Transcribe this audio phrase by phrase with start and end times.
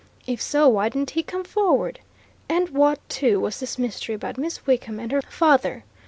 [0.25, 1.99] If so, why didn't he come forward?
[2.49, 5.83] And what, too, was this mystery about Miss Wickham and her father?